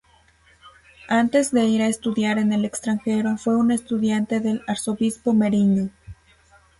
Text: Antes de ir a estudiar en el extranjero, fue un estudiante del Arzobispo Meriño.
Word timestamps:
Antes 1.09 1.51
de 1.51 1.65
ir 1.67 1.83
a 1.83 1.87
estudiar 1.87 2.39
en 2.39 2.51
el 2.53 2.65
extranjero, 2.65 3.37
fue 3.37 3.55
un 3.55 3.69
estudiante 3.69 4.39
del 4.39 4.63
Arzobispo 4.65 5.31
Meriño. 5.35 5.89